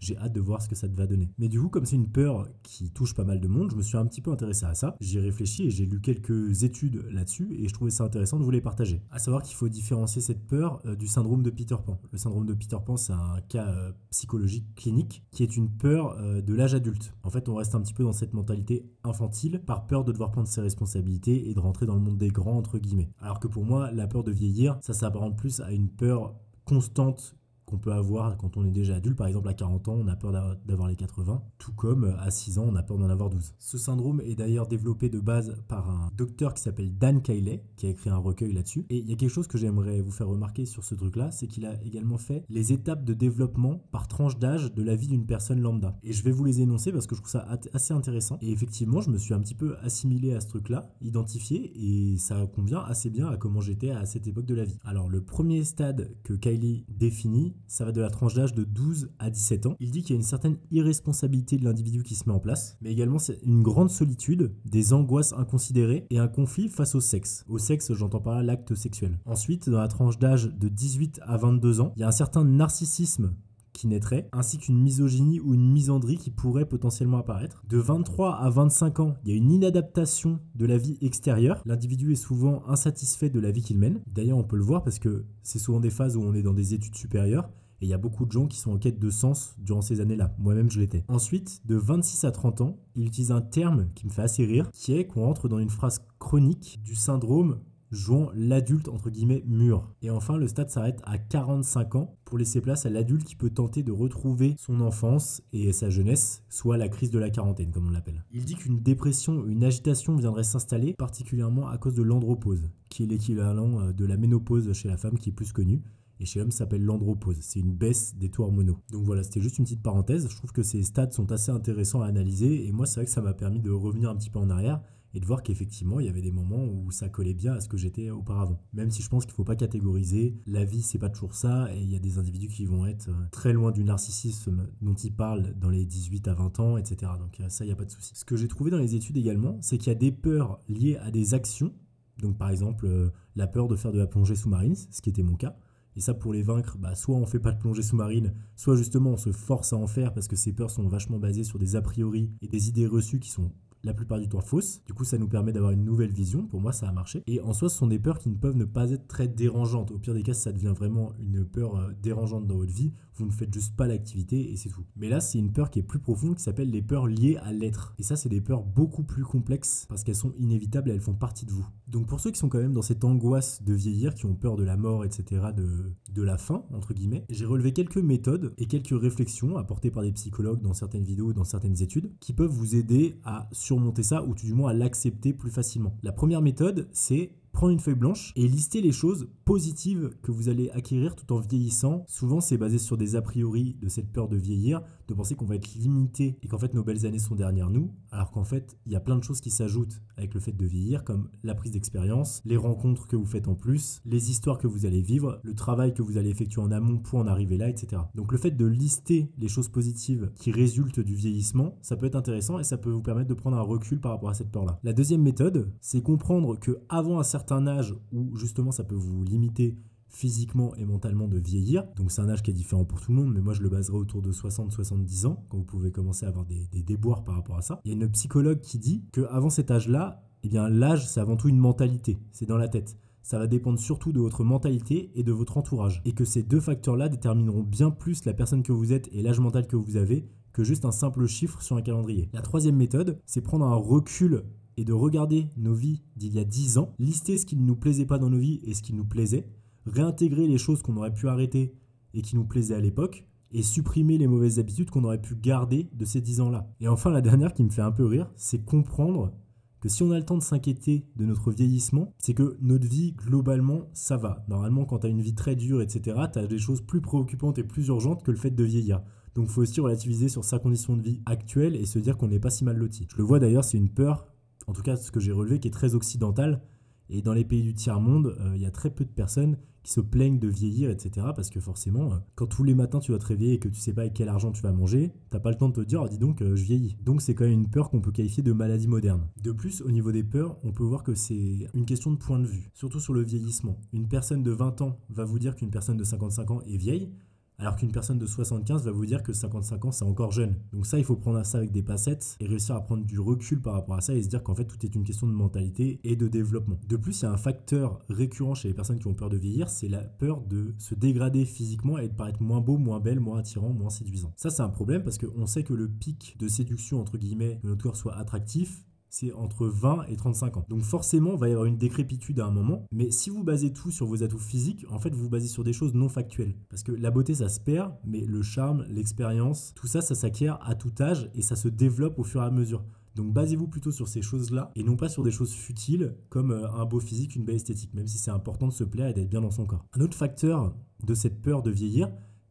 J'ai 0.00 0.16
hâte 0.16 0.32
de 0.32 0.40
voir 0.40 0.62
ce 0.62 0.68
que 0.68 0.74
ça 0.74 0.88
va 0.88 1.06
donner. 1.06 1.30
Mais 1.38 1.48
du 1.48 1.60
coup, 1.60 1.68
comme 1.68 1.86
c'est 1.86 1.96
une 1.96 2.08
peur 2.08 2.48
qui 2.62 2.90
touche 2.90 3.14
pas 3.14 3.24
mal 3.24 3.40
de 3.40 3.48
monde, 3.48 3.70
je 3.70 3.76
me 3.76 3.82
suis 3.82 3.96
un 3.96 4.06
petit 4.06 4.20
peu 4.20 4.30
intéressé 4.30 4.64
à 4.64 4.74
ça. 4.74 4.96
J'ai 5.00 5.20
réfléchi 5.20 5.64
et 5.64 5.70
j'ai 5.70 5.86
lu 5.86 6.00
quelques 6.00 6.64
études 6.64 7.04
là-dessus 7.10 7.54
et 7.58 7.68
je 7.68 7.74
trouvais 7.74 7.90
ça 7.90 8.04
intéressant 8.04 8.38
de 8.38 8.44
vous 8.44 8.50
les 8.50 8.60
partager. 8.60 9.02
À 9.10 9.18
savoir 9.18 9.42
qu'il 9.42 9.54
faut 9.54 9.68
différencier 9.68 10.22
cette 10.22 10.46
peur 10.46 10.80
euh, 10.86 10.96
du 10.96 11.06
syndrome 11.06 11.42
de 11.42 11.50
Peter 11.50 11.76
Pan. 11.84 12.00
Le 12.10 12.18
syndrome 12.18 12.46
de 12.46 12.54
Peter 12.54 12.78
Pan, 12.84 12.96
c'est 12.96 13.12
un 13.12 13.40
cas 13.48 13.68
euh, 13.68 13.92
psychologique 14.10 14.74
clinique 14.74 15.22
qui 15.30 15.42
est 15.42 15.56
une 15.56 15.70
peur 15.70 16.16
euh, 16.18 16.40
de 16.40 16.54
l'âge 16.54 16.74
adulte. 16.74 17.14
En 17.22 17.30
fait, 17.30 17.48
on 17.48 17.54
reste 17.54 17.74
un 17.74 17.80
petit 17.80 17.94
peu 17.94 18.02
dans 18.02 18.12
cette 18.12 18.32
mentalité 18.32 18.90
infantile 19.04 19.62
par 19.66 19.86
peur 19.86 20.04
de 20.04 20.12
devoir 20.12 20.30
prendre 20.30 20.48
ses 20.48 20.60
responsabilités 20.60 21.48
et 21.48 21.54
de 21.54 21.60
rentrer 21.60 21.86
dans 21.86 21.94
le 21.94 22.00
monde 22.00 22.18
des 22.18 22.28
grands 22.28 22.56
entre 22.56 22.78
guillemets. 22.78 23.10
Alors 23.20 23.40
que 23.40 23.48
pour 23.48 23.64
moi, 23.64 23.90
la 23.90 24.06
peur 24.06 24.24
de 24.24 24.32
vieillir, 24.32 24.78
ça 24.80 24.94
s'apparente 24.94 25.36
plus 25.36 25.60
à 25.60 25.72
une 25.72 25.88
peur 25.88 26.34
constante 26.64 27.36
qu'on 27.70 27.78
peut 27.78 27.92
avoir 27.92 28.36
quand 28.36 28.56
on 28.56 28.64
est 28.66 28.70
déjà 28.70 28.96
adulte. 28.96 29.16
Par 29.16 29.26
exemple, 29.26 29.48
à 29.48 29.54
40 29.54 29.88
ans, 29.88 29.94
on 29.94 30.08
a 30.08 30.16
peur 30.16 30.32
d'avoir 30.66 30.88
les 30.88 30.96
80, 30.96 31.42
tout 31.58 31.72
comme 31.72 32.04
euh, 32.04 32.18
à 32.18 32.30
6 32.30 32.58
ans, 32.58 32.66
on 32.68 32.74
a 32.76 32.82
peur 32.82 32.98
d'en 32.98 33.08
avoir 33.08 33.30
12. 33.30 33.54
Ce 33.58 33.78
syndrome 33.78 34.20
est 34.20 34.34
d'ailleurs 34.34 34.66
développé 34.66 35.08
de 35.08 35.20
base 35.20 35.56
par 35.68 35.88
un 35.88 36.10
docteur 36.16 36.54
qui 36.54 36.62
s'appelle 36.62 36.96
Dan 36.98 37.22
Kiley, 37.22 37.62
qui 37.76 37.86
a 37.86 37.90
écrit 37.90 38.10
un 38.10 38.16
recueil 38.16 38.52
là-dessus. 38.52 38.86
Et 38.90 38.98
il 38.98 39.08
y 39.08 39.12
a 39.12 39.16
quelque 39.16 39.30
chose 39.30 39.46
que 39.46 39.58
j'aimerais 39.58 40.00
vous 40.00 40.10
faire 40.10 40.28
remarquer 40.28 40.66
sur 40.66 40.84
ce 40.84 40.94
truc-là, 40.94 41.30
c'est 41.30 41.46
qu'il 41.46 41.64
a 41.66 41.80
également 41.84 42.18
fait 42.18 42.44
les 42.48 42.72
étapes 42.72 43.04
de 43.04 43.14
développement 43.14 43.78
par 43.92 44.08
tranche 44.08 44.38
d'âge 44.38 44.72
de 44.74 44.82
la 44.82 44.96
vie 44.96 45.08
d'une 45.08 45.26
personne 45.26 45.60
lambda. 45.60 45.98
Et 46.02 46.12
je 46.12 46.22
vais 46.24 46.32
vous 46.32 46.44
les 46.44 46.60
énoncer 46.60 46.92
parce 46.92 47.06
que 47.06 47.14
je 47.14 47.20
trouve 47.20 47.30
ça 47.30 47.46
assez 47.72 47.94
intéressant. 47.94 48.38
Et 48.40 48.50
effectivement, 48.50 49.00
je 49.00 49.10
me 49.10 49.18
suis 49.18 49.34
un 49.34 49.40
petit 49.40 49.54
peu 49.54 49.76
assimilé 49.82 50.34
à 50.34 50.40
ce 50.40 50.48
truc-là, 50.48 50.90
identifié, 51.00 51.72
et 51.76 52.18
ça 52.18 52.46
convient 52.46 52.80
assez 52.80 53.10
bien 53.10 53.28
à 53.28 53.36
comment 53.36 53.60
j'étais 53.60 53.90
à 53.90 54.06
cette 54.06 54.26
époque 54.26 54.46
de 54.46 54.54
la 54.54 54.64
vie. 54.64 54.78
Alors, 54.84 55.08
le 55.08 55.22
premier 55.22 55.64
stade 55.64 56.10
que 56.22 56.34
Kylie 56.34 56.84
définit, 56.88 57.54
ça 57.66 57.84
va 57.84 57.92
de 57.92 58.00
la 58.00 58.10
tranche 58.10 58.34
d'âge 58.34 58.54
de 58.54 58.64
12 58.64 59.10
à 59.18 59.30
17 59.30 59.66
ans. 59.66 59.76
Il 59.80 59.90
dit 59.90 60.02
qu'il 60.02 60.10
y 60.10 60.18
a 60.18 60.20
une 60.20 60.22
certaine 60.22 60.56
irresponsabilité 60.70 61.56
de 61.56 61.64
l'individu 61.64 62.02
qui 62.02 62.14
se 62.14 62.28
met 62.28 62.34
en 62.34 62.40
place, 62.40 62.76
mais 62.80 62.92
également 62.92 63.18
une 63.44 63.62
grande 63.62 63.90
solitude, 63.90 64.52
des 64.64 64.92
angoisses 64.92 65.32
inconsidérées 65.32 66.06
et 66.10 66.18
un 66.18 66.28
conflit 66.28 66.68
face 66.68 66.94
au 66.94 67.00
sexe. 67.00 67.44
Au 67.48 67.58
sexe, 67.58 67.92
j'entends 67.92 68.20
par 68.20 68.36
là 68.36 68.42
l'acte 68.42 68.74
sexuel. 68.74 69.18
Ensuite, 69.24 69.68
dans 69.68 69.80
la 69.80 69.88
tranche 69.88 70.18
d'âge 70.18 70.46
de 70.46 70.68
18 70.68 71.20
à 71.22 71.36
22 71.36 71.80
ans, 71.80 71.92
il 71.96 72.00
y 72.00 72.02
a 72.04 72.08
un 72.08 72.12
certain 72.12 72.44
narcissisme 72.44 73.34
qui 73.72 73.86
naîtrait, 73.86 74.28
ainsi 74.32 74.58
qu'une 74.58 74.80
misogynie 74.80 75.40
ou 75.40 75.54
une 75.54 75.70
misandrie 75.70 76.18
qui 76.18 76.30
pourrait 76.30 76.68
potentiellement 76.68 77.18
apparaître. 77.18 77.62
De 77.68 77.78
23 77.78 78.36
à 78.36 78.50
25 78.50 79.00
ans, 79.00 79.14
il 79.24 79.30
y 79.30 79.34
a 79.34 79.36
une 79.36 79.50
inadaptation 79.50 80.40
de 80.54 80.66
la 80.66 80.78
vie 80.78 80.98
extérieure. 81.00 81.62
L'individu 81.66 82.12
est 82.12 82.16
souvent 82.16 82.62
insatisfait 82.68 83.30
de 83.30 83.40
la 83.40 83.50
vie 83.50 83.62
qu'il 83.62 83.78
mène. 83.78 84.00
D'ailleurs, 84.06 84.38
on 84.38 84.44
peut 84.44 84.56
le 84.56 84.64
voir 84.64 84.82
parce 84.82 84.98
que 84.98 85.24
c'est 85.42 85.58
souvent 85.58 85.80
des 85.80 85.90
phases 85.90 86.16
où 86.16 86.22
on 86.22 86.34
est 86.34 86.42
dans 86.42 86.54
des 86.54 86.74
études 86.74 86.96
supérieures. 86.96 87.48
Et 87.82 87.86
il 87.86 87.88
y 87.88 87.94
a 87.94 87.98
beaucoup 87.98 88.26
de 88.26 88.32
gens 88.32 88.46
qui 88.46 88.58
sont 88.58 88.72
en 88.72 88.78
quête 88.78 88.98
de 88.98 89.08
sens 89.08 89.54
durant 89.58 89.80
ces 89.80 90.00
années-là. 90.00 90.34
Moi-même, 90.38 90.70
je 90.70 90.80
l'étais. 90.80 91.04
Ensuite, 91.08 91.62
de 91.66 91.76
26 91.76 92.24
à 92.24 92.30
30 92.30 92.60
ans, 92.60 92.76
il 92.94 93.06
utilise 93.06 93.32
un 93.32 93.40
terme 93.40 93.88
qui 93.94 94.04
me 94.04 94.10
fait 94.10 94.22
assez 94.22 94.44
rire, 94.44 94.70
qui 94.72 94.92
est 94.92 95.06
qu'on 95.06 95.24
entre 95.24 95.48
dans 95.48 95.58
une 95.58 95.70
phrase 95.70 96.00
chronique 96.18 96.80
du 96.84 96.94
syndrome 96.94 97.60
jouant 97.90 98.30
l'adulte 98.34 98.88
entre 98.88 99.10
guillemets 99.10 99.42
mûr. 99.46 99.88
Et 100.02 100.10
enfin, 100.10 100.36
le 100.36 100.48
stade 100.48 100.70
s'arrête 100.70 101.00
à 101.04 101.18
45 101.18 101.94
ans 101.96 102.16
pour 102.24 102.38
laisser 102.38 102.60
place 102.60 102.86
à 102.86 102.90
l'adulte 102.90 103.24
qui 103.24 103.36
peut 103.36 103.50
tenter 103.50 103.82
de 103.82 103.92
retrouver 103.92 104.54
son 104.58 104.80
enfance 104.80 105.42
et 105.52 105.72
sa 105.72 105.90
jeunesse, 105.90 106.42
soit 106.48 106.76
la 106.76 106.88
crise 106.88 107.10
de 107.10 107.18
la 107.18 107.30
quarantaine 107.30 107.70
comme 107.70 107.88
on 107.88 107.90
l'appelle. 107.90 108.24
Il 108.32 108.44
dit 108.44 108.54
qu'une 108.54 108.80
dépression 108.80 109.46
une 109.46 109.64
agitation 109.64 110.16
viendrait 110.16 110.44
s'installer 110.44 110.94
particulièrement 110.94 111.68
à 111.68 111.78
cause 111.78 111.94
de 111.94 112.02
l'andropause, 112.02 112.70
qui 112.88 113.02
est 113.02 113.06
l'équivalent 113.06 113.80
euh, 113.80 113.92
de 113.92 114.04
la 114.04 114.16
ménopause 114.16 114.72
chez 114.72 114.88
la 114.88 114.96
femme 114.96 115.18
qui 115.18 115.30
est 115.30 115.32
plus 115.32 115.52
connue. 115.52 115.82
Et 116.22 116.26
chez 116.26 116.38
l'homme, 116.38 116.50
s'appelle 116.50 116.84
l'andropause. 116.84 117.38
C'est 117.40 117.60
une 117.60 117.72
baisse 117.72 118.14
des 118.14 118.28
taux 118.28 118.42
hormonaux. 118.42 118.78
Donc 118.92 119.04
voilà, 119.06 119.22
c'était 119.22 119.40
juste 119.40 119.56
une 119.56 119.64
petite 119.64 119.82
parenthèse. 119.82 120.28
Je 120.28 120.36
trouve 120.36 120.52
que 120.52 120.62
ces 120.62 120.82
stades 120.82 121.14
sont 121.14 121.32
assez 121.32 121.50
intéressants 121.50 122.02
à 122.02 122.06
analyser. 122.06 122.66
Et 122.66 122.72
moi, 122.72 122.84
c'est 122.84 122.96
vrai 122.96 123.06
que 123.06 123.10
ça 123.10 123.22
m'a 123.22 123.32
permis 123.32 123.58
de 123.58 123.70
revenir 123.70 124.10
un 124.10 124.16
petit 124.16 124.28
peu 124.28 124.38
en 124.38 124.50
arrière 124.50 124.82
et 125.14 125.20
de 125.20 125.26
voir 125.26 125.42
qu'effectivement, 125.42 126.00
il 126.00 126.06
y 126.06 126.08
avait 126.08 126.22
des 126.22 126.30
moments 126.30 126.64
où 126.64 126.90
ça 126.90 127.08
collait 127.08 127.34
bien 127.34 127.54
à 127.54 127.60
ce 127.60 127.68
que 127.68 127.76
j'étais 127.76 128.10
auparavant. 128.10 128.60
Même 128.72 128.90
si 128.90 129.02
je 129.02 129.08
pense 129.08 129.24
qu'il 129.24 129.32
ne 129.32 129.36
faut 129.36 129.44
pas 129.44 129.56
catégoriser, 129.56 130.36
la 130.46 130.64
vie, 130.64 130.82
c'est 130.82 130.98
pas 130.98 131.08
toujours 131.08 131.34
ça, 131.34 131.68
et 131.74 131.80
il 131.80 131.90
y 131.90 131.96
a 131.96 131.98
des 131.98 132.18
individus 132.18 132.48
qui 132.48 132.66
vont 132.66 132.86
être 132.86 133.08
euh, 133.08 133.28
très 133.30 133.52
loin 133.52 133.72
du 133.72 133.84
narcissisme 133.84 134.68
dont 134.80 134.94
ils 134.94 135.12
parlent 135.12 135.54
dans 135.58 135.70
les 135.70 135.84
18 135.84 136.28
à 136.28 136.34
20 136.34 136.60
ans, 136.60 136.76
etc. 136.76 137.12
Donc 137.18 137.40
euh, 137.40 137.48
ça, 137.48 137.64
il 137.64 137.68
n'y 137.68 137.72
a 137.72 137.76
pas 137.76 137.84
de 137.84 137.90
souci. 137.90 138.12
Ce 138.14 138.24
que 138.24 138.36
j'ai 138.36 138.48
trouvé 138.48 138.70
dans 138.70 138.78
les 138.78 138.94
études 138.94 139.16
également, 139.16 139.58
c'est 139.60 139.78
qu'il 139.78 139.88
y 139.88 139.96
a 139.96 139.98
des 139.98 140.12
peurs 140.12 140.60
liées 140.68 140.96
à 140.96 141.10
des 141.10 141.34
actions. 141.34 141.72
Donc 142.18 142.38
par 142.38 142.50
exemple, 142.50 142.86
euh, 142.86 143.10
la 143.34 143.46
peur 143.46 143.66
de 143.66 143.76
faire 143.76 143.92
de 143.92 143.98
la 143.98 144.06
plongée 144.06 144.36
sous-marine, 144.36 144.76
ce 144.76 145.00
qui 145.00 145.10
était 145.10 145.22
mon 145.22 145.34
cas. 145.34 145.56
Et 145.96 146.00
ça, 146.00 146.14
pour 146.14 146.32
les 146.32 146.42
vaincre, 146.42 146.78
bah, 146.78 146.94
soit 146.94 147.16
on 147.16 147.26
fait 147.26 147.40
pas 147.40 147.50
de 147.50 147.58
plongée 147.58 147.82
sous-marine, 147.82 148.32
soit 148.54 148.76
justement 148.76 149.10
on 149.10 149.16
se 149.16 149.32
force 149.32 149.72
à 149.72 149.76
en 149.76 149.88
faire 149.88 150.14
parce 150.14 150.28
que 150.28 150.36
ces 150.36 150.52
peurs 150.52 150.70
sont 150.70 150.86
vachement 150.86 151.18
basées 151.18 151.42
sur 151.42 151.58
des 151.58 151.74
a 151.74 151.82
priori 151.82 152.30
et 152.42 152.48
des 152.48 152.68
idées 152.68 152.86
reçues 152.86 153.18
qui 153.18 153.30
sont 153.30 153.50
la 153.82 153.94
plupart 153.94 154.18
du 154.18 154.28
temps 154.28 154.40
fausses. 154.40 154.82
Du 154.84 154.92
coup, 154.92 155.04
ça 155.04 155.18
nous 155.18 155.28
permet 155.28 155.52
d'avoir 155.52 155.72
une 155.72 155.84
nouvelle 155.84 156.12
vision. 156.12 156.46
Pour 156.46 156.60
moi, 156.60 156.72
ça 156.72 156.88
a 156.88 156.92
marché. 156.92 157.22
Et 157.26 157.40
en 157.40 157.52
soi, 157.52 157.68
ce 157.68 157.76
sont 157.76 157.86
des 157.86 157.98
peurs 157.98 158.18
qui 158.18 158.28
ne 158.28 158.36
peuvent 158.36 158.56
ne 158.56 158.64
pas 158.64 158.90
être 158.90 159.06
très 159.06 159.28
dérangeantes. 159.28 159.90
Au 159.90 159.98
pire 159.98 160.14
des 160.14 160.22
cas, 160.22 160.34
ça 160.34 160.52
devient 160.52 160.74
vraiment 160.76 161.12
une 161.18 161.44
peur 161.44 161.76
euh, 161.76 161.92
dérangeante 162.02 162.46
dans 162.46 162.56
votre 162.56 162.72
vie, 162.72 162.92
vous 163.14 163.26
ne 163.26 163.30
faites 163.32 163.52
juste 163.52 163.76
pas 163.76 163.86
l'activité 163.86 164.50
et 164.50 164.56
c'est 164.56 164.70
tout. 164.70 164.84
Mais 164.96 165.08
là, 165.08 165.20
c'est 165.20 165.38
une 165.38 165.52
peur 165.52 165.70
qui 165.70 165.78
est 165.78 165.82
plus 165.82 165.98
profonde 165.98 166.36
qui 166.36 166.42
s'appelle 166.42 166.70
les 166.70 166.82
peurs 166.82 167.06
liées 167.06 167.36
à 167.42 167.52
l'être. 167.52 167.94
Et 167.98 168.02
ça, 168.02 168.16
c'est 168.16 168.28
des 168.28 168.40
peurs 168.40 168.62
beaucoup 168.62 169.02
plus 169.02 169.24
complexes 169.24 169.86
parce 169.88 170.04
qu'elles 170.04 170.14
sont 170.14 170.32
inévitables 170.38 170.90
et 170.90 170.94
elles 170.94 171.00
font 171.00 171.14
partie 171.14 171.44
de 171.44 171.52
vous. 171.52 171.66
Donc 171.90 172.06
pour 172.06 172.20
ceux 172.20 172.30
qui 172.30 172.38
sont 172.38 172.48
quand 172.48 172.58
même 172.60 172.72
dans 172.72 172.82
cette 172.82 173.02
angoisse 173.02 173.62
de 173.64 173.74
vieillir, 173.74 174.14
qui 174.14 174.24
ont 174.24 174.34
peur 174.34 174.56
de 174.56 174.62
la 174.62 174.76
mort, 174.76 175.04
etc., 175.04 175.46
de, 175.56 175.92
de 176.08 176.22
la 176.22 176.38
fin, 176.38 176.64
entre 176.72 176.94
guillemets, 176.94 177.24
j'ai 177.28 177.44
relevé 177.44 177.72
quelques 177.72 177.96
méthodes 177.96 178.54
et 178.58 178.66
quelques 178.66 178.98
réflexions 178.98 179.56
apportées 179.56 179.90
par 179.90 180.04
des 180.04 180.12
psychologues 180.12 180.62
dans 180.62 180.72
certaines 180.72 181.02
vidéos, 181.02 181.32
dans 181.32 181.44
certaines 181.44 181.82
études, 181.82 182.12
qui 182.20 182.32
peuvent 182.32 182.50
vous 182.50 182.76
aider 182.76 183.18
à 183.24 183.48
surmonter 183.50 184.04
ça 184.04 184.22
ou 184.22 184.34
tout 184.34 184.46
du 184.46 184.54
moins 184.54 184.70
à 184.70 184.74
l'accepter 184.74 185.32
plus 185.32 185.50
facilement. 185.50 185.96
La 186.04 186.12
première 186.12 186.42
méthode, 186.42 186.88
c'est 186.92 187.32
prendre 187.52 187.72
une 187.72 187.80
feuille 187.80 187.94
blanche 187.94 188.32
et 188.36 188.46
lister 188.46 188.80
les 188.80 188.92
choses 188.92 189.28
positives 189.44 190.10
que 190.22 190.30
vous 190.30 190.48
allez 190.48 190.70
acquérir 190.70 191.16
tout 191.16 191.32
en 191.32 191.40
vieillissant. 191.40 192.04
Souvent, 192.06 192.40
c'est 192.40 192.56
basé 192.56 192.78
sur 192.78 192.96
des 192.96 193.16
a 193.16 193.22
priori 193.22 193.76
de 193.80 193.88
cette 193.88 194.12
peur 194.12 194.28
de 194.28 194.36
vieillir, 194.36 194.82
de 195.08 195.14
penser 195.14 195.34
qu'on 195.34 195.46
va 195.46 195.56
être 195.56 195.74
limité 195.74 196.38
et 196.42 196.48
qu'en 196.48 196.58
fait 196.58 196.74
nos 196.74 196.84
belles 196.84 197.06
années 197.06 197.18
sont 197.18 197.34
derrière 197.34 197.70
nous, 197.70 197.92
alors 198.12 198.30
qu'en 198.30 198.44
fait, 198.44 198.78
il 198.86 198.92
y 198.92 198.96
a 198.96 199.00
plein 199.00 199.16
de 199.16 199.24
choses 199.24 199.40
qui 199.40 199.50
s'ajoutent 199.50 200.00
avec 200.16 200.34
le 200.34 200.40
fait 200.40 200.52
de 200.52 200.66
vieillir, 200.66 201.04
comme 201.04 201.28
la 201.42 201.54
prise 201.54 201.72
d'expérience, 201.72 202.42
les 202.44 202.56
rencontres 202.56 203.06
que 203.06 203.16
vous 203.16 203.24
faites 203.24 203.48
en 203.48 203.54
plus, 203.54 204.00
les 204.04 204.30
histoires 204.30 204.58
que 204.58 204.66
vous 204.66 204.86
allez 204.86 205.02
vivre, 205.02 205.40
le 205.42 205.54
travail 205.54 205.94
que 205.94 206.02
vous 206.02 206.16
allez 206.16 206.30
effectuer 206.30 206.60
en 206.60 206.70
amont 206.70 206.98
pour 206.98 207.18
en 207.18 207.26
arriver 207.26 207.56
là, 207.56 207.68
etc. 207.68 208.02
Donc 208.14 208.32
le 208.32 208.38
fait 208.38 208.52
de 208.52 208.66
lister 208.66 209.32
les 209.38 209.48
choses 209.48 209.68
positives 209.68 210.30
qui 210.36 210.52
résultent 210.52 211.00
du 211.00 211.14
vieillissement, 211.14 211.78
ça 211.82 211.96
peut 211.96 212.06
être 212.06 212.16
intéressant 212.16 212.58
et 212.58 212.64
ça 212.64 212.78
peut 212.78 212.90
vous 212.90 213.02
permettre 213.02 213.28
de 213.28 213.34
prendre 213.34 213.56
un 213.56 213.62
recul 213.62 214.00
par 214.00 214.12
rapport 214.12 214.30
à 214.30 214.34
cette 214.34 214.50
peur-là. 214.50 214.78
La 214.82 214.92
deuxième 214.92 215.22
méthode, 215.22 215.72
c'est 215.80 216.02
comprendre 216.02 216.58
que 216.58 216.78
avant 216.88 217.18
un 217.18 217.24
certain 217.24 217.39
âge 217.66 217.94
où 218.12 218.36
justement 218.36 218.70
ça 218.70 218.84
peut 218.84 218.94
vous 218.94 219.24
limiter 219.24 219.76
physiquement 220.10 220.74
et 220.74 220.84
mentalement 220.84 221.28
de 221.28 221.38
vieillir. 221.38 221.84
Donc 221.96 222.10
c'est 222.10 222.20
un 222.20 222.28
âge 222.28 222.42
qui 222.42 222.50
est 222.50 222.54
différent 222.54 222.84
pour 222.84 223.00
tout 223.00 223.12
le 223.12 223.18
monde, 223.18 223.32
mais 223.32 223.40
moi 223.40 223.54
je 223.54 223.62
le 223.62 223.68
baserai 223.68 223.96
autour 223.96 224.22
de 224.22 224.32
60-70 224.32 225.26
ans, 225.26 225.44
quand 225.48 225.58
vous 225.58 225.64
pouvez 225.64 225.92
commencer 225.92 226.26
à 226.26 226.28
avoir 226.28 226.44
des, 226.44 226.68
déboires 226.82 227.24
par 227.24 227.36
rapport 227.36 227.56
à 227.56 227.62
ça. 227.62 227.80
Il 227.84 227.92
y 227.92 227.94
a 227.94 227.96
une 227.96 228.10
psychologue 228.10 228.60
qui 228.60 228.78
dit 228.78 229.04
qu'avant 229.12 229.50
cet 229.50 229.70
âge-là, 229.70 230.24
eh 230.42 230.48
bien 230.48 230.68
l'âge 230.68 231.06
c'est 231.06 231.20
avant 231.20 231.36
tout 231.36 231.48
une 231.48 231.58
mentalité, 231.58 232.18
c'est 232.32 232.46
dans 232.46 232.56
la 232.56 232.68
tête. 232.68 232.96
ça 233.22 233.38
va 233.38 233.46
dépendre 233.46 233.78
surtout 233.78 234.12
de 234.12 234.18
votre 234.18 234.42
mentalité 234.42 235.12
et 235.14 235.22
de 235.22 235.32
votre 235.32 235.56
entourage. 235.56 236.02
Et 236.04 236.12
que 236.12 236.24
ces 236.24 236.42
deux 236.42 236.60
facteurs-là 236.60 237.08
détermineront 237.08 237.62
bien 237.62 237.90
plus 237.90 238.24
la 238.24 238.32
personne 238.32 238.62
que 238.62 238.72
vous 238.72 238.92
êtes 238.92 239.08
et 239.12 239.22
l'âge 239.22 239.38
mental 239.38 239.66
que 239.68 239.76
vous 239.76 239.96
avez 239.96 240.26
que 240.52 240.64
juste 240.64 240.84
un 240.84 240.90
simple 240.90 241.26
chiffre 241.26 241.62
sur 241.62 241.76
un 241.76 241.82
calendrier. 241.82 242.28
La 242.32 242.42
troisième 242.42 242.76
méthode, 242.76 243.20
c'est 243.24 243.40
prendre 243.40 243.64
un 243.66 243.76
recul 243.76 244.42
et 244.80 244.84
de 244.84 244.94
regarder 244.94 245.50
nos 245.58 245.74
vies 245.74 246.02
d'il 246.16 246.32
y 246.32 246.38
a 246.38 246.44
10 246.44 246.78
ans, 246.78 246.94
lister 246.98 247.36
ce 247.36 247.44
qui 247.44 247.54
ne 247.54 247.66
nous 247.66 247.76
plaisait 247.76 248.06
pas 248.06 248.16
dans 248.16 248.30
nos 248.30 248.38
vies 248.38 248.60
et 248.64 248.72
ce 248.72 248.80
qui 248.80 248.94
nous 248.94 249.04
plaisait, 249.04 249.46
réintégrer 249.84 250.46
les 250.46 250.56
choses 250.56 250.80
qu'on 250.80 250.96
aurait 250.96 251.12
pu 251.12 251.28
arrêter 251.28 251.74
et 252.14 252.22
qui 252.22 252.34
nous 252.34 252.46
plaisaient 252.46 252.74
à 252.74 252.80
l'époque, 252.80 253.26
et 253.52 253.62
supprimer 253.62 254.16
les 254.16 254.26
mauvaises 254.26 254.58
habitudes 254.58 254.88
qu'on 254.88 255.04
aurait 255.04 255.20
pu 255.20 255.36
garder 255.36 255.90
de 255.92 256.04
ces 256.06 256.22
10 256.22 256.40
ans-là. 256.40 256.72
Et 256.80 256.88
enfin, 256.88 257.10
la 257.10 257.20
dernière 257.20 257.52
qui 257.52 257.62
me 257.62 257.68
fait 257.68 257.82
un 257.82 257.92
peu 257.92 258.06
rire, 258.06 258.30
c'est 258.36 258.64
comprendre 258.64 259.34
que 259.80 259.90
si 259.90 260.02
on 260.02 260.12
a 260.12 260.18
le 260.18 260.24
temps 260.24 260.38
de 260.38 260.42
s'inquiéter 260.42 261.04
de 261.16 261.26
notre 261.26 261.50
vieillissement, 261.50 262.14
c'est 262.18 262.32
que 262.32 262.56
notre 262.62 262.86
vie, 262.86 263.12
globalement, 263.12 263.90
ça 263.92 264.16
va. 264.16 264.46
Normalement, 264.48 264.86
quand 264.86 265.00
tu 265.00 265.08
as 265.08 265.10
une 265.10 265.20
vie 265.20 265.34
très 265.34 265.56
dure, 265.56 265.82
etc., 265.82 266.20
tu 266.32 266.38
as 266.38 266.46
des 266.46 266.58
choses 266.58 266.80
plus 266.80 267.02
préoccupantes 267.02 267.58
et 267.58 267.64
plus 267.64 267.88
urgentes 267.88 268.22
que 268.22 268.30
le 268.30 268.38
fait 268.38 268.50
de 268.50 268.64
vieillir. 268.64 269.02
Donc 269.34 269.46
il 269.48 269.52
faut 269.52 269.62
aussi 269.62 269.80
relativiser 269.80 270.28
sur 270.28 270.44
sa 270.44 270.58
condition 270.58 270.96
de 270.96 271.02
vie 271.02 271.20
actuelle 271.26 271.76
et 271.76 271.86
se 271.86 271.98
dire 271.98 272.16
qu'on 272.16 272.28
n'est 272.28 272.40
pas 272.40 272.50
si 272.50 272.64
mal 272.64 272.76
loti. 272.76 273.06
Je 273.10 273.16
le 273.16 273.24
vois 273.24 273.38
d'ailleurs, 273.38 273.64
c'est 273.64 273.78
une 273.78 273.88
peur, 273.88 274.26
en 274.70 274.72
tout 274.72 274.82
cas 274.82 274.96
ce 274.96 275.10
que 275.10 275.18
j'ai 275.18 275.32
relevé, 275.32 275.58
qui 275.58 275.66
est 275.66 275.72
très 275.72 275.96
occidentale. 275.96 276.62
Et 277.08 277.22
dans 277.22 277.32
les 277.32 277.44
pays 277.44 277.62
du 277.62 277.74
tiers-monde, 277.74 278.36
euh, 278.40 278.52
il 278.54 278.62
y 278.62 278.66
a 278.66 278.70
très 278.70 278.88
peu 278.88 279.04
de 279.04 279.10
personnes 279.10 279.56
qui 279.82 279.92
se 279.92 280.00
plaignent 280.00 280.38
de 280.38 280.46
vieillir, 280.46 280.90
etc. 280.90 281.26
Parce 281.34 281.50
que 281.50 281.58
forcément, 281.58 282.12
euh, 282.12 282.16
quand 282.36 282.46
tous 282.46 282.62
les 282.62 282.74
matins 282.74 283.00
tu 283.00 283.10
dois 283.10 283.18
te 283.18 283.26
réveiller 283.26 283.54
et 283.54 283.58
que 283.58 283.68
tu 283.68 283.80
sais 283.80 283.92
pas 283.92 284.02
avec 284.02 284.14
quel 284.14 284.28
argent 284.28 284.52
tu 284.52 284.62
vas 284.62 284.70
manger, 284.72 285.12
t'as 285.30 285.40
pas 285.40 285.50
le 285.50 285.56
temps 285.56 285.68
de 285.68 285.74
te 285.74 285.80
dire, 285.80 286.08
dis 286.08 286.18
donc, 286.18 286.40
euh, 286.40 286.54
je 286.54 286.62
vieillis. 286.62 286.96
Donc 287.02 287.20
c'est 287.20 287.34
quand 287.34 287.44
même 287.44 287.54
une 287.54 287.68
peur 287.68 287.90
qu'on 287.90 288.00
peut 288.00 288.12
qualifier 288.12 288.44
de 288.44 288.52
maladie 288.52 288.86
moderne. 288.86 289.26
De 289.42 289.50
plus, 289.50 289.82
au 289.82 289.90
niveau 289.90 290.12
des 290.12 290.22
peurs, 290.22 290.56
on 290.62 290.70
peut 290.70 290.84
voir 290.84 291.02
que 291.02 291.16
c'est 291.16 291.66
une 291.74 291.84
question 291.84 292.12
de 292.12 292.16
point 292.16 292.38
de 292.38 292.46
vue, 292.46 292.70
surtout 292.72 293.00
sur 293.00 293.12
le 293.12 293.22
vieillissement. 293.22 293.76
Une 293.92 294.06
personne 294.06 294.44
de 294.44 294.52
20 294.52 294.82
ans 294.82 295.00
va 295.08 295.24
vous 295.24 295.40
dire 295.40 295.56
qu'une 295.56 295.70
personne 295.70 295.96
de 295.96 296.04
55 296.04 296.50
ans 296.52 296.60
est 296.60 296.76
vieille, 296.76 297.10
alors 297.60 297.76
qu'une 297.76 297.92
personne 297.92 298.18
de 298.18 298.26
75 298.26 298.84
va 298.86 298.90
vous 298.90 299.04
dire 299.04 299.22
que 299.22 299.34
55 299.34 299.84
ans, 299.84 299.92
c'est 299.92 300.04
encore 300.04 300.32
jeune. 300.32 300.56
Donc 300.72 300.86
ça, 300.86 300.98
il 300.98 301.04
faut 301.04 301.16
prendre 301.16 301.44
ça 301.44 301.58
avec 301.58 301.72
des 301.72 301.82
passettes 301.82 302.36
et 302.40 302.46
réussir 302.46 302.74
à 302.74 302.80
prendre 302.80 303.04
du 303.04 303.20
recul 303.20 303.60
par 303.60 303.74
rapport 303.74 303.96
à 303.96 304.00
ça 304.00 304.14
et 304.14 304.22
se 304.22 304.28
dire 304.28 304.42
qu'en 304.42 304.54
fait, 304.54 304.64
tout 304.64 304.84
est 304.84 304.94
une 304.94 305.04
question 305.04 305.26
de 305.26 305.32
mentalité 305.32 306.00
et 306.02 306.16
de 306.16 306.26
développement. 306.26 306.80
De 306.88 306.96
plus, 306.96 307.20
il 307.20 307.24
y 307.24 307.26
a 307.26 307.32
un 307.32 307.36
facteur 307.36 308.00
récurrent 308.08 308.54
chez 308.54 308.68
les 308.68 308.74
personnes 308.74 308.98
qui 308.98 309.06
ont 309.06 309.14
peur 309.14 309.28
de 309.28 309.36
vieillir, 309.36 309.68
c'est 309.68 309.88
la 309.88 310.00
peur 310.00 310.40
de 310.40 310.74
se 310.78 310.94
dégrader 310.94 311.44
physiquement 311.44 311.98
et 311.98 312.08
de 312.08 312.14
paraître 312.14 312.42
moins 312.42 312.60
beau, 312.60 312.78
moins 312.78 312.98
belle, 312.98 313.20
moins 313.20 313.38
attirant, 313.38 313.74
moins 313.74 313.90
séduisant. 313.90 314.32
Ça, 314.36 314.48
c'est 314.48 314.62
un 314.62 314.70
problème 314.70 315.04
parce 315.04 315.18
qu'on 315.18 315.46
sait 315.46 315.62
que 315.62 315.74
le 315.74 315.88
pic 315.88 316.36
de 316.38 316.48
séduction, 316.48 316.98
entre 316.98 317.18
guillemets, 317.18 317.58
que 317.62 317.66
notre 317.66 317.82
corps 317.82 317.96
soit 317.96 318.16
attractif, 318.16 318.84
c'est 319.10 319.32
entre 319.32 319.66
20 319.66 320.04
et 320.08 320.16
35 320.16 320.56
ans. 320.56 320.64
Donc 320.68 320.82
forcément, 320.82 321.32
il 321.34 321.38
va 321.38 321.48
y 321.48 321.52
avoir 321.52 321.66
une 321.66 321.76
décrépitude 321.76 322.40
à 322.40 322.46
un 322.46 322.50
moment. 322.50 322.86
Mais 322.92 323.10
si 323.10 323.28
vous 323.28 323.44
basez 323.44 323.72
tout 323.72 323.90
sur 323.90 324.06
vos 324.06 324.22
atouts 324.22 324.38
physiques, 324.38 324.86
en 324.88 324.98
fait, 324.98 325.10
vous 325.10 325.24
vous 325.24 325.28
basez 325.28 325.48
sur 325.48 325.64
des 325.64 325.72
choses 325.72 325.94
non 325.94 326.08
factuelles. 326.08 326.54
Parce 326.68 326.82
que 326.82 326.92
la 326.92 327.10
beauté, 327.10 327.34
ça 327.34 327.48
se 327.48 327.60
perd, 327.60 327.92
mais 328.04 328.20
le 328.20 328.42
charme, 328.42 328.86
l'expérience, 328.88 329.72
tout 329.74 329.86
ça, 329.86 330.00
ça 330.00 330.14
s'acquiert 330.14 330.58
à 330.62 330.74
tout 330.74 330.92
âge 331.00 331.30
et 331.34 331.42
ça 331.42 331.56
se 331.56 331.68
développe 331.68 332.18
au 332.18 332.24
fur 332.24 332.42
et 332.42 332.46
à 332.46 332.50
mesure. 332.50 332.84
Donc 333.16 333.32
basez-vous 333.32 333.66
plutôt 333.66 333.90
sur 333.90 334.08
ces 334.08 334.22
choses-là 334.22 334.70
et 334.76 334.84
non 334.84 334.96
pas 334.96 335.08
sur 335.08 335.22
des 335.22 335.32
choses 335.32 335.52
futiles 335.52 336.14
comme 336.28 336.52
euh, 336.52 336.70
un 336.70 336.84
beau 336.84 337.00
physique, 337.00 337.34
une 337.34 337.44
belle 337.44 337.56
esthétique, 337.56 337.92
même 337.92 338.06
si 338.06 338.18
c'est 338.18 338.30
important 338.30 338.68
de 338.68 338.72
se 338.72 338.84
plaire 338.84 339.08
et 339.08 339.12
d'être 339.12 339.28
bien 339.28 339.40
dans 339.40 339.50
son 339.50 339.66
corps. 339.66 339.84
Un 339.94 340.00
autre 340.00 340.16
facteur 340.16 340.74
de 341.04 341.14
cette 341.14 341.42
peur 341.42 341.62
de 341.62 341.70
vieillir, 341.70 342.10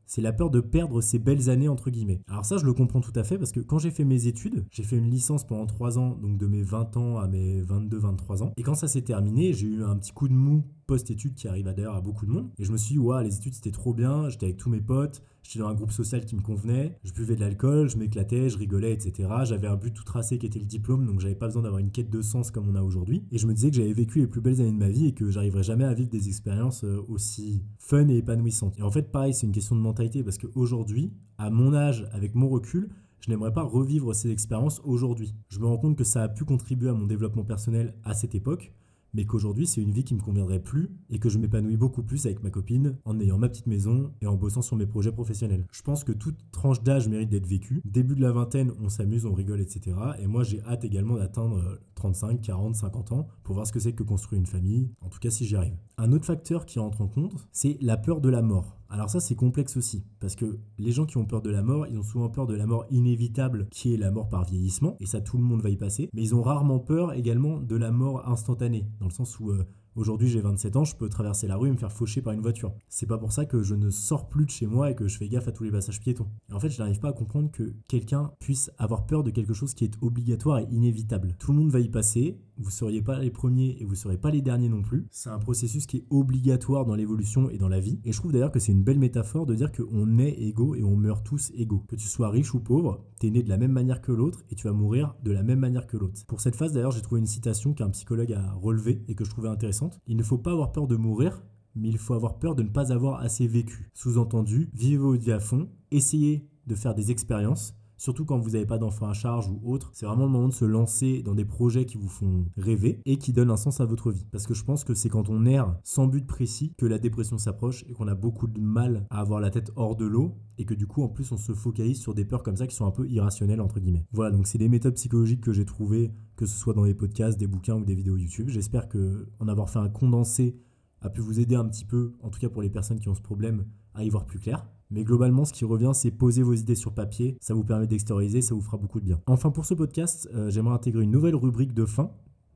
c'est 0.10 0.22
la 0.22 0.34
peur 0.34 0.50
de 0.50 0.60
perdre 0.60 1.02
ces 1.02 1.20
belles 1.20 1.52
années 1.52 1.70
entre 1.70 1.92
guillemets. 1.92 2.20
Alors 2.28 2.44
ça, 2.44 2.58
je 2.58 2.66
le 2.66 2.74
comprends 2.74 3.00
tout 3.00 3.14
à 3.14 3.24
fait 3.24 3.38
parce 3.38 3.52
que 3.52 3.60
quand 3.60 3.78
j'ai 3.78 3.92
fait 3.92 4.04
mes 4.04 4.26
études, 4.26 4.66
j'ai 4.72 4.82
fait 4.82 4.98
une 4.98 5.12
licence 5.12 5.46
pendant 5.46 5.68
3 5.68 6.00
ans, 6.00 6.18
donc 6.20 6.40
de 6.40 6.48
mes 6.48 6.64
20 6.64 6.98
ans 6.98 7.18
à 7.20 7.28
mes 7.28 7.62
22-23 7.62 8.42
ans. 8.42 8.54
Et 8.58 8.64
quand 8.64 8.74
ça 8.74 8.88
s'est 8.88 9.04
terminé, 9.04 9.54
j'ai 9.54 9.68
eu 9.68 9.84
un 9.84 9.96
petit 9.96 10.12
coup 10.12 10.28
de 10.28 10.34
mou 10.34 10.64
post-études 10.90 11.36
qui 11.36 11.48
arrive 11.48 11.66
d'ailleurs 11.66 11.94
à 11.94 12.02
beaucoup 12.02 12.26
de 12.26 12.32
monde. 12.32 12.50
Et 12.58 12.64
je 12.64 12.72
me 12.72 12.78
suis 12.78 12.94
dit, 12.94 13.00
ouais, 13.00 13.24
les 13.24 13.38
études 13.38 13.54
c'était 13.54 13.70
trop 13.70 13.94
bien, 13.94 14.28
j'étais 14.28 14.48
avec 14.48 14.58
tous 14.58 14.72
mes 14.72 14.82
potes, 14.82 15.22
j'étais 15.44 15.60
dans 15.60 15.68
un 15.68 15.76
groupe 15.76 15.92
social 15.92 16.26
qui 16.26 16.36
me 16.36 16.42
convenait, 16.42 16.98
je 17.04 17.14
buvais 17.14 17.36
de 17.36 17.42
l'alcool, 17.42 17.88
je 17.88 17.98
m'éclatais, 17.98 18.50
je 18.50 18.58
rigolais, 18.58 18.94
etc. 18.94 19.30
J'avais 19.44 19.68
un 19.68 19.76
but 19.76 19.94
tout 19.94 20.04
tracé 20.04 20.40
qui 20.40 20.48
était 20.48 20.58
le 20.58 20.66
diplôme, 20.66 21.06
donc 21.06 21.20
j'avais 21.20 21.36
pas 21.36 21.46
besoin 21.46 21.62
d'avoir 21.62 21.80
une 21.80 21.92
quête 21.92 22.10
de 22.10 22.24
sens 22.24 22.50
comme 22.50 22.68
on 22.68 22.74
a 22.74 22.82
aujourd'hui. 22.82 23.24
Et 23.32 23.38
je 23.38 23.46
me 23.46 23.54
disais 23.54 23.70
que 23.70 23.76
j'avais 23.76 23.94
vécu 23.94 24.18
les 24.18 24.26
plus 24.26 24.42
belles 24.42 24.62
années 24.62 24.72
de 24.72 24.78
ma 24.78 24.90
vie 24.90 25.06
et 25.06 25.14
que 25.14 25.30
j'arriverais 25.30 25.62
jamais 25.62 25.86
à 25.86 25.94
vivre 25.94 26.10
des 26.10 26.28
expériences 26.28 26.84
euh, 26.84 27.06
aussi 27.08 27.62
fun 27.78 28.08
et 28.08 28.18
épanouissantes. 28.18 28.80
Et 28.80 28.82
en 28.82 28.90
fait, 28.90 29.12
pareil, 29.12 29.36
c'est 29.36 29.46
une 29.46 29.54
question 29.54 29.76
de 29.76 29.82
mentalité 29.82 30.24
parce 30.24 30.40
qu'aujourd'hui, 30.40 31.14
à 31.38 31.52
mon 31.52 31.76
âge, 31.76 32.10
avec 32.14 32.34
mon 32.34 32.50
recul, 32.50 32.90
je 33.20 33.30
n'aimerais 33.30 33.54
pas 33.54 33.64
revivre 33.64 34.16
ces 34.16 34.32
expériences 34.32 34.82
aujourd'hui. 34.84 35.36
Je 35.50 35.60
me 35.60 35.68
rends 35.68 35.78
compte 35.78 35.98
que 35.98 36.04
ça 36.04 36.24
a 36.24 36.30
pu 36.30 36.46
contribuer 36.46 36.90
à 36.90 36.94
mon 36.94 37.06
développement 37.06 37.44
personnel 37.44 37.94
à 38.04 38.16
cette 38.16 38.34
époque, 38.34 38.74
mais 39.14 39.26
qu'aujourd'hui 39.26 39.68
c'est 39.68 39.82
une 39.82 39.92
vie 39.92 40.04
qui 40.04 40.14
me 40.14 40.22
conviendrait 40.22 40.62
plus 40.62 40.90
et 41.10 41.20
que 41.20 41.30
je 41.30 41.38
m'épanouis 41.38 41.78
beaucoup 41.78 42.04
plus 42.04 42.26
avec 42.26 42.44
ma 42.44 42.50
copine 42.50 42.98
en 43.06 43.20
ayant 43.20 43.38
ma 43.38 43.50
petite 43.50 43.68
maison 43.68 44.12
et 44.22 44.28
en 44.28 44.36
bossant 44.36 44.62
sur 44.62 44.76
mes 44.76 44.86
projets 44.86 45.12
professionnels. 45.12 45.66
Je 45.72 45.82
pense 45.82 46.04
que 46.04 46.12
toute 46.12 46.38
tranche 46.52 46.84
d'âge 46.84 47.08
mérite 47.08 47.30
d'être 47.30 47.48
vécue. 47.48 47.82
Début 47.86 48.16
de 48.16 48.22
la 48.22 48.32
vingtaine, 48.32 48.72
on 48.82 48.90
s'amuse, 48.90 49.26
on 49.26 49.34
rigole, 49.34 49.62
etc. 49.62 49.98
Et 50.20 50.28
moi 50.28 50.44
j'ai 50.44 50.62
hâte 50.64 50.84
également 50.84 51.16
d'atteindre 51.16 51.80
35, 52.00 52.42
40, 52.42 52.76
50 52.76 53.12
ans 53.12 53.28
pour 53.44 53.56
voir 53.56 53.68
ce 53.68 53.74
que 53.74 53.80
c'est 53.80 53.94
que 53.94 54.04
construire 54.04 54.40
une 54.40 54.46
famille, 54.46 54.90
en 55.02 55.10
tout 55.10 55.20
cas 55.20 55.30
si 55.30 55.46
j'y 55.46 55.56
arrive. 55.56 55.76
Un 55.98 56.14
autre 56.14 56.26
facteur 56.26 56.66
qui 56.66 56.80
entre 56.80 57.02
en 57.02 57.08
compte, 57.08 57.48
c'est 57.52 57.78
la 57.82 57.98
peur 57.98 58.22
de 58.22 58.30
la 58.30 58.42
mort. 58.42 58.78
Alors 58.90 59.10
ça 59.10 59.20
c'est 59.20 59.36
complexe 59.36 59.78
aussi, 59.78 60.06
parce 60.20 60.36
que 60.36 60.60
les 60.78 60.92
gens 60.92 61.06
qui 61.06 61.18
ont 61.18 61.26
peur 61.26 61.42
de 61.42 61.50
la 61.50 61.62
mort, 61.62 61.86
ils 61.88 61.98
ont 62.00 62.04
souvent 62.04 62.30
peur 62.30 62.48
de 62.48 62.56
la 62.56 62.66
mort 62.66 62.86
inévitable, 62.90 63.68
qui 63.70 63.94
est 63.94 63.98
la 63.98 64.12
mort 64.12 64.30
par 64.30 64.46
vieillissement, 64.46 64.96
et 65.00 65.06
ça 65.06 65.22
tout 65.22 65.38
le 65.38 65.44
monde 65.44 65.62
va 65.62 65.70
y 65.70 65.78
passer, 65.78 66.10
mais 66.14 66.24
ils 66.24 66.34
ont 66.34 66.42
rarement 66.42 66.80
peur 66.80 67.14
également 67.14 67.60
de 67.60 67.76
la 67.76 67.92
mort 67.92 68.28
instantanée, 68.28 68.88
dans 69.00 69.08
le 69.08 69.12
sens 69.12 69.40
où 69.40 69.52
euh, 69.52 69.68
Aujourd'hui, 70.00 70.30
j'ai 70.30 70.40
27 70.40 70.78
ans, 70.78 70.86
je 70.86 70.96
peux 70.96 71.10
traverser 71.10 71.46
la 71.46 71.58
rue 71.58 71.68
et 71.68 71.72
me 71.74 71.78
faire 71.78 71.92
faucher 71.92 72.22
par 72.22 72.32
une 72.32 72.40
voiture. 72.40 72.72
C'est 72.88 73.06
pas 73.06 73.18
pour 73.18 73.34
ça 73.34 73.44
que 73.44 73.64
je 73.64 73.76
ne 73.76 73.90
sors 73.90 74.30
plus 74.30 74.46
de 74.46 74.50
chez 74.50 74.66
moi 74.66 74.90
et 74.90 74.96
que 74.96 75.10
je 75.10 75.18
fais 75.18 75.28
gaffe 75.28 75.50
à 75.50 75.52
tous 75.52 75.66
les 75.66 75.72
passages 75.72 76.00
piétons. 76.00 76.30
Et 76.50 76.54
en 76.54 76.60
fait, 76.62 76.70
je 76.70 76.80
n'arrive 76.80 77.02
pas 77.02 77.10
à 77.10 77.14
comprendre 77.14 77.52
que 77.52 77.74
quelqu'un 77.90 78.32
puisse 78.40 78.72
avoir 78.78 79.06
peur 79.06 79.26
de 79.26 79.30
quelque 79.30 79.54
chose 79.54 79.74
qui 79.74 79.84
est 79.84 79.98
obligatoire 80.02 80.60
et 80.60 80.68
inévitable. 80.72 81.36
Tout 81.38 81.52
le 81.52 81.58
monde 81.58 81.72
va 81.72 81.82
y 81.82 81.90
passer, 81.90 82.40
vous 82.56 82.70
seriez 82.70 83.02
pas 83.02 83.20
les 83.20 83.30
premiers 83.30 83.76
et 83.80 83.86
vous 83.86 83.96
serez 83.96 84.18
pas 84.18 84.32
les 84.32 84.42
derniers 84.42 84.70
non 84.70 84.82
plus. 84.82 85.06
C'est 85.12 85.30
un 85.30 85.38
processus 85.38 85.86
qui 85.86 85.98
est 85.98 86.06
obligatoire 86.10 86.86
dans 86.86 86.96
l'évolution 86.96 87.50
et 87.50 87.58
dans 87.58 87.68
la 87.68 87.82
vie. 87.82 88.00
Et 88.06 88.14
je 88.14 88.20
trouve 88.20 88.32
d'ailleurs 88.32 88.52
que 88.52 88.60
c'est 88.60 88.72
une 88.72 88.84
belle 88.84 89.00
métaphore 89.00 89.46
de 89.46 89.56
dire 89.56 89.72
qu'on 89.72 90.18
est 90.20 90.32
égaux 90.32 90.76
et 90.76 90.84
on 90.84 90.96
meurt 90.96 91.26
tous 91.26 91.52
égaux. 91.56 91.84
Que 91.90 91.98
tu 91.98 92.08
sois 92.08 92.30
riche 92.30 92.54
ou 92.54 92.62
pauvre, 92.62 93.04
tu 93.20 93.28
es 93.28 93.32
né 93.32 93.44
de 93.44 93.50
la 93.50 93.58
même 93.58 93.72
manière 93.74 94.02
que 94.02 94.14
l'autre 94.14 94.44
et 94.50 94.56
tu 94.56 94.68
vas 94.68 94.74
mourir 94.74 95.16
de 95.24 95.32
la 95.32 95.44
même 95.44 95.60
manière 95.60 95.88
que 95.88 95.98
l'autre. 95.98 96.26
Pour 96.28 96.40
cette 96.40 96.56
phase 96.56 96.72
d'ailleurs, 96.72 96.92
j'ai 96.92 97.02
trouvé 97.02 97.20
une 97.20 97.28
citation 97.28 97.74
qu'un 97.74 97.90
psychologue 97.90 98.32
a 98.32 98.54
relevée 98.54 99.04
et 99.08 99.16
que 99.16 99.26
je 99.26 99.30
trouvais 99.30 99.50
intéressante. 99.50 99.89
Il 100.08 100.18
ne 100.18 100.24
faut 100.24 100.38
pas 100.38 100.52
avoir 100.52 100.72
peur 100.72 100.88
de 100.88 100.96
mourir, 100.96 101.44
mais 101.76 101.90
il 101.90 101.98
faut 101.98 102.14
avoir 102.14 102.40
peur 102.40 102.56
de 102.56 102.64
ne 102.64 102.70
pas 102.70 102.92
avoir 102.92 103.22
assez 103.22 103.48
vécu. 103.48 103.90
Sous-entendu, 103.94 104.70
vivez 104.74 105.32
à 105.32 105.40
fond, 105.40 105.70
essayez 105.92 106.48
de 106.68 106.76
faire 106.76 106.96
des 106.96 107.12
expériences 107.12 107.74
surtout 108.00 108.26
quand 108.26 108.40
vous 108.40 108.52
n'avez 108.52 108.66
pas 108.66 108.80
d'enfants 108.80 109.10
à 109.10 109.14
charge 109.14 109.50
ou 109.50 109.60
autre. 109.72 109.92
C'est 109.94 110.08
vraiment 110.08 110.26
le 110.26 110.32
moment 110.32 110.48
de 110.48 110.54
se 110.54 110.66
lancer 110.66 111.22
dans 111.22 111.36
des 111.36 111.46
projets 111.46 111.86
qui 111.86 111.98
vous 111.98 112.08
font 112.08 112.46
rêver 112.58 113.02
et 113.06 113.18
qui 113.18 113.34
donnent 113.34 113.52
un 113.52 113.58
sens 113.58 113.82
à 113.82 113.86
votre 113.86 114.12
vie. 114.12 114.26
Parce 114.32 114.48
que 114.48 114.56
je 114.56 114.64
pense 114.64 114.84
que 114.84 114.96
c'est 114.96 115.10
quand 115.10 115.30
on 115.30 115.46
erre 115.46 115.78
sans 115.84 116.08
but 116.08 116.26
précis 116.26 116.74
que 116.78 116.88
la 116.88 116.98
dépression 116.98 117.38
s'approche 117.38 117.86
et 117.88 117.94
qu'on 117.94 118.08
a 118.08 118.16
beaucoup 118.16 118.48
de 118.48 118.60
mal 118.60 119.06
à 119.12 119.20
avoir 119.20 119.40
la 119.40 119.52
tête 119.52 119.72
hors 119.76 119.96
de 119.96 120.06
l'eau 120.06 120.38
et 120.58 120.66
que 120.66 120.74
du 120.74 120.88
coup 120.88 121.04
en 121.04 121.10
plus 121.10 121.32
on 121.32 121.38
se 121.38 121.54
focalise 121.54 122.00
sur 122.00 122.14
des 122.14 122.26
peurs 122.26 122.44
comme 122.44 122.58
ça 122.58 122.68
qui 122.68 122.76
sont 122.76 122.86
un 122.86 122.92
peu 122.92 123.08
irrationnelles 123.08 123.62
entre 123.62 123.80
guillemets. 123.80 124.06
Voilà, 124.12 124.32
donc 124.32 124.48
c'est 124.48 124.58
des 124.58 124.70
méthodes 124.70 124.96
psychologiques 124.96 125.42
que 125.42 125.54
j'ai 125.54 125.66
trouvées, 125.66 126.12
que 126.36 126.46
ce 126.46 126.58
soit 126.58 126.74
dans 126.74 126.86
des 126.86 126.96
podcasts, 126.96 127.38
des 127.38 127.48
bouquins 127.48 127.76
ou 127.76 127.86
des 127.86 127.96
vidéos 127.96 128.18
YouTube. 128.18 128.50
J'espère 128.50 128.88
que 128.88 129.30
en 129.40 129.48
avoir 129.48 129.70
fait 129.70 129.80
un 129.80 129.90
condensé 129.90 130.58
a 131.02 131.10
pu 131.10 131.22
vous 131.22 131.40
aider 131.40 131.56
un 131.56 131.66
petit 131.66 131.86
peu, 131.86 132.14
en 132.22 132.30
tout 132.30 132.40
cas 132.40 132.50
pour 132.50 132.62
les 132.62 132.70
personnes 132.70 133.00
qui 133.00 133.10
ont 133.10 133.16
ce 133.16 133.22
problème, 133.22 133.66
à 133.94 134.04
y 134.04 134.10
voir 134.10 134.26
plus 134.26 134.40
clair. 134.40 134.66
Mais 134.92 135.04
globalement, 135.04 135.46
ce 135.46 135.54
qui 135.54 135.66
revient, 135.66 135.92
c'est 135.94 136.12
poser 136.12 136.42
vos 136.42 136.54
idées 136.54 136.76
sur 136.76 136.94
papier. 136.94 137.38
Ça 137.42 137.54
vous 137.54 137.64
permet 137.64 137.88
d'extérioriser, 137.88 138.42
ça 138.42 138.56
vous 138.56 138.62
fera 138.62 138.78
beaucoup 138.78 139.00
de 139.00 139.06
bien. 139.06 139.22
Enfin, 139.28 139.52
pour 139.52 139.66
ce 139.66 139.74
podcast, 139.74 140.30
euh, 140.34 140.50
j'aimerais 140.50 140.74
intégrer 140.74 141.04
une 141.04 141.12
nouvelle 141.12 141.36
rubrique 141.36 141.74
de 141.74 141.86
fin 141.86 142.12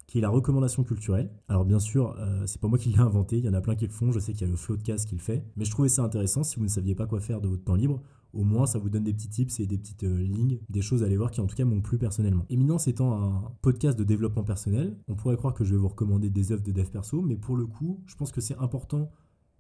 qui 0.08 0.18
est 0.20 0.22
la 0.22 0.30
recommandation 0.30 0.84
culturelle. 0.84 1.32
Alors 1.48 1.66
bien 1.66 1.80
sûr, 1.80 2.16
euh, 2.20 2.44
c'est 2.46 2.62
pas 2.62 2.68
moi 2.68 2.78
qui 2.78 2.90
l'ai 2.90 3.00
inventé, 3.00 3.38
il 3.38 3.46
y 3.46 3.50
en 3.50 3.54
a 3.54 3.62
plein 3.62 3.76
qui 3.76 3.86
le 3.86 3.92
font, 3.92 4.12
je 4.12 4.20
sais 4.20 4.34
qu'il 4.34 4.42
y 4.42 4.48
a 4.48 4.52
le 4.52 4.58
Floatcast 4.58 5.08
qui 5.08 5.16
le 5.16 5.22
fait, 5.22 5.44
mais 5.56 5.66
je 5.66 5.72
trouvais 5.72 5.90
ça 5.90 6.04
intéressant 6.04 6.44
si 6.44 6.58
vous 6.58 6.64
ne 6.64 6.70
saviez 6.70 6.96
pas 6.96 7.08
quoi 7.08 7.20
faire 7.20 7.42
de 7.42 7.48
votre 7.48 7.64
temps 7.64 7.76
libre, 7.76 8.02
au 8.34 8.44
moins 8.44 8.66
ça 8.66 8.80
vous 8.80 8.90
donne 8.90 9.04
des 9.04 9.14
petits 9.14 9.30
tips 9.30 9.60
et 9.60 9.66
des 9.66 9.78
petites 9.78 10.04
euh, 10.04 10.22
lignes, 10.22 10.60
des 10.70 10.82
choses 10.82 11.04
à 11.04 11.06
aller 11.06 11.18
voir 11.18 11.32
qui 11.32 11.42
en 11.42 11.48
tout 11.48 11.56
cas 11.56 11.66
m'ont 11.66 11.82
plu 11.82 11.98
personnellement. 11.98 12.46
Éminence 12.50 12.88
étant 12.88 13.14
un 13.14 13.52
podcast 13.62 13.98
de 13.98 14.04
développement 14.04 14.44
personnel, 14.44 14.98
on 15.08 15.16
pourrait 15.16 15.38
croire 15.38 15.54
que 15.54 15.64
je 15.64 15.74
vais 15.74 15.80
vous 15.80 15.88
recommander 15.88 16.30
des 16.30 16.52
œuvres 16.52 16.64
de 16.64 16.72
dev 16.72 16.90
perso, 16.90 17.22
mais 17.22 17.36
pour 17.36 17.56
le 17.56 17.66
coup, 17.66 18.04
je 18.06 18.16
pense 18.16 18.32
que 18.32 18.42
c'est 18.42 18.58
important 18.58 19.10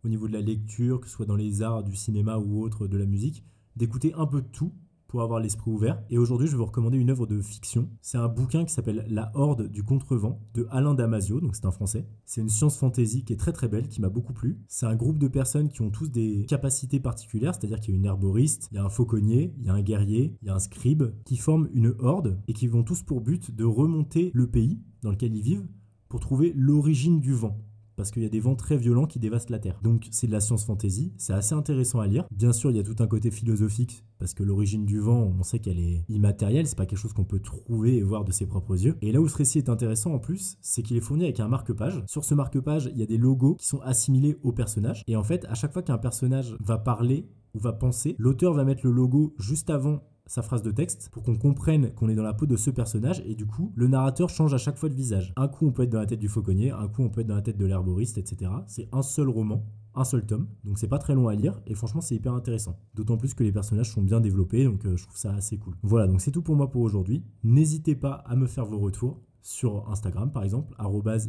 au 0.04 0.10
niveau 0.10 0.28
de 0.28 0.34
la 0.34 0.42
lecture, 0.42 1.00
que 1.00 1.08
ce 1.08 1.14
soit 1.14 1.26
dans 1.26 1.36
les 1.36 1.62
arts, 1.62 1.84
du 1.84 1.96
cinéma 1.96 2.38
ou 2.38 2.62
autre, 2.62 2.88
de 2.88 2.98
la 2.98 3.06
musique, 3.06 3.44
d'écouter 3.76 4.14
un 4.16 4.26
peu 4.26 4.42
de 4.42 4.48
tout 4.48 4.74
pour 5.14 5.22
avoir 5.22 5.40
l'esprit 5.40 5.70
ouvert. 5.70 6.02
Et 6.10 6.18
aujourd'hui, 6.18 6.48
je 6.48 6.54
vais 6.54 6.58
vous 6.58 6.66
recommander 6.66 6.98
une 6.98 7.12
œuvre 7.12 7.28
de 7.28 7.40
fiction. 7.40 7.88
C'est 8.02 8.18
un 8.18 8.28
bouquin 8.28 8.66
qui 8.66 8.74
s'appelle 8.74 9.06
La 9.08 9.32
Horde 9.36 9.70
du 9.70 9.84
Contrevent 9.84 10.40
de 10.56 10.66
Alain 10.72 10.96
Damasio, 10.96 11.40
donc 11.40 11.56
c'est 11.56 11.68
un 11.68 11.72
français. 11.72 12.08
C'est 12.26 12.42
une 12.42 12.50
science 12.50 12.78
fantasy 12.78 13.24
qui 13.24 13.32
est 13.32 13.38
très 13.38 13.52
très 13.52 13.68
belle, 13.68 13.88
qui 13.88 14.02
m'a 14.02 14.10
beaucoup 14.10 14.34
plu. 14.34 14.58
C'est 14.68 14.88
un 14.88 14.96
groupe 14.96 15.20
de 15.20 15.28
personnes 15.28 15.70
qui 15.70 15.84
ont 15.84 15.92
tous 15.92 16.10
des 16.10 16.48
capacités 16.48 17.00
particulières, 17.00 17.54
c'est-à-dire 17.54 17.80
qu'il 17.80 17.94
y 17.94 17.96
a 17.96 18.00
une 18.00 18.06
herboriste, 18.06 18.70
il 18.72 18.76
y 18.76 18.78
a 18.80 18.84
un 18.84 18.90
fauconnier, 18.90 19.54
il 19.60 19.66
y 19.68 19.70
a 19.70 19.74
un 19.74 19.84
guerrier, 19.84 20.36
il 20.42 20.48
y 20.48 20.50
a 20.50 20.56
un 20.56 20.60
scribe, 20.60 21.04
qui 21.26 21.38
forment 21.38 21.70
une 21.74 21.94
horde 22.00 22.40
et 22.48 22.54
qui 22.54 22.66
vont 22.66 22.82
tous 22.82 23.04
pour 23.04 23.22
but 23.22 23.56
de 23.56 23.66
remonter 23.66 24.32
le 24.34 24.48
pays 24.48 24.82
dans 25.04 25.12
lequel 25.12 25.36
ils 25.36 25.44
vivent 25.44 25.68
pour 26.10 26.22
trouver 26.22 26.54
l'origine 26.56 27.20
du 27.20 27.34
vent 27.34 27.60
parce 27.96 28.12
qu'il 28.12 28.24
y 28.24 28.26
a 28.26 28.30
des 28.30 28.40
vents 28.40 28.56
très 28.56 28.78
violents 28.78 29.06
qui 29.06 29.20
dévastent 29.20 29.50
la 29.50 29.60
Terre. 29.60 29.80
Donc 29.84 30.08
c'est 30.12 30.28
de 30.28 30.32
la 30.32 30.40
science 30.40 30.66
fantasy, 30.66 31.14
c'est 31.18 31.34
assez 31.34 31.56
intéressant 31.56 32.00
à 32.00 32.08
lire. 32.08 32.26
Bien 32.32 32.54
sûr, 32.54 32.72
il 32.72 32.78
y 32.78 32.80
a 32.80 32.84
tout 32.84 32.96
un 33.00 33.08
côté 33.08 33.32
philosophique 33.32 34.04
parce 34.20 34.34
que 34.34 34.44
l'origine 34.44 34.86
du 34.86 35.00
vent, 35.00 35.34
on 35.38 35.44
sait 35.44 35.60
qu'elle 35.60 35.80
est 35.80 36.06
immatérielle, 36.08 36.68
c'est 36.68 36.78
pas 36.78 36.86
quelque 36.86 37.00
chose 37.00 37.14
qu'on 37.14 37.26
peut 37.26 37.40
trouver 37.40 37.98
et 37.98 38.04
voir 38.04 38.24
de 38.24 38.32
ses 38.32 38.46
propres 38.46 38.82
yeux. 38.82 38.98
Et 39.02 39.12
là 39.12 39.20
où 39.20 39.28
ce 39.28 39.36
récit 39.36 39.58
est 39.58 39.70
intéressant 39.70 40.14
en 40.14 40.20
plus, 40.20 40.58
c'est 40.62 40.82
qu'il 40.82 40.96
est 40.96 41.02
fourni 41.02 41.26
avec 41.26 41.40
un 41.40 41.48
marque-page. 41.48 42.04
Sur 42.08 42.24
ce 42.24 42.34
marque-page, 42.34 42.90
il 42.94 43.00
y 43.00 43.04
a 43.04 43.06
des 43.06 43.18
logos 43.18 43.56
qui 43.56 43.68
sont 43.68 43.82
assimilés 43.82 44.38
au 44.44 44.52
personnage. 44.52 45.04
Et 45.08 45.16
en 45.16 45.24
fait, 45.24 45.46
à 45.50 45.56
chaque 45.56 45.74
fois 45.74 45.84
qu'un 45.84 45.98
personnage 45.98 46.56
va 46.60 46.78
parler 46.78 47.28
ou 47.54 47.60
va 47.60 47.74
penser, 47.74 48.16
l'auteur 48.18 48.54
va 48.54 48.64
mettre 48.64 48.86
le 48.86 48.92
logo 48.92 49.36
juste 49.38 49.70
avant 49.70 50.04
sa 50.26 50.42
phrase 50.42 50.62
de 50.64 50.72
texte 50.72 51.10
pour 51.12 51.24
qu'on 51.24 51.38
comprenne 51.38 51.94
qu'on 51.94 52.10
est 52.10 52.16
dans 52.16 52.24
la 52.24 52.34
peau 52.34 52.46
de 52.46 52.56
ce 52.56 52.70
personnage 52.70 53.22
et 53.26 53.36
du 53.36 53.46
coup 53.46 53.72
le 53.76 53.88
narrateur 53.88 54.30
change 54.30 54.54
à 54.54 54.58
chaque 54.58 54.78
fois 54.78 54.90
de 54.90 54.94
visage. 54.94 55.34
Un 55.36 55.48
coup 55.48 55.68
on 55.68 55.72
peut 55.72 55.84
être 55.84 55.90
dans 55.90 56.00
la 56.00 56.06
tête 56.06 56.20
du 56.20 56.28
fauconnier, 56.28 56.72
un 56.72 56.88
coup 56.88 57.04
on 57.04 57.10
peut 57.10 57.22
être 57.22 57.28
dans 57.28 57.36
la 57.36 57.42
tête 57.42 57.58
de 57.58 57.66
l'herboriste, 57.66 58.18
etc. 58.18 58.52
C'est 58.68 58.88
un 58.92 59.02
seul 59.02 59.30
roman, 59.30 59.66
un 59.96 60.04
seul 60.04 60.26
tome, 60.26 60.48
donc 60.64 60.78
c'est 60.80 60.88
pas 60.88 61.00
très 61.00 61.16
long 61.16 61.28
à 61.28 61.36
lire 61.36 61.60
et 61.68 61.76
franchement 61.76 62.02
c'est 62.02 62.16
hyper 62.16 62.34
intéressant. 62.34 62.80
D'autant 62.96 63.18
plus 63.18 63.34
que 63.34 63.44
les 63.44 63.52
personnages 63.52 63.92
sont 63.92 64.02
bien 64.02 64.22
développés 64.22 64.64
donc 64.64 64.86
euh, 64.86 64.96
je 64.96 65.04
trouve 65.04 65.18
ça 65.18 65.34
assez 65.34 65.58
cool. 65.58 65.76
Voilà 65.84 66.08
donc 66.08 66.22
c'est 66.22 66.32
tout 66.32 66.42
pour 66.42 66.56
moi 66.56 66.70
pour 66.70 66.82
aujourd'hui. 66.82 67.24
N'hésitez 67.44 67.96
pas 67.96 68.24
à 68.26 68.36
me 68.36 68.48
faire 68.48 68.66
vos 68.66 68.80
retours 68.80 69.22
sur 69.42 69.90
Instagram 69.90 70.32
par 70.32 70.44
exemple, 70.44 70.74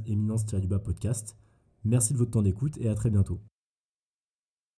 éminence-podcast. 0.06 1.36
Merci 1.84 2.12
de 2.14 2.18
votre 2.18 2.30
temps 2.30 2.42
d'écoute 2.42 2.78
et 2.78 2.88
à 2.88 2.94
très 2.94 3.10
bientôt. 3.10 3.40